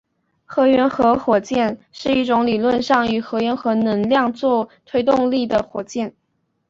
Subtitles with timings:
[0.45, 6.15] 核融合火箭是一种理论上以核融合能量作为推动力的火箭。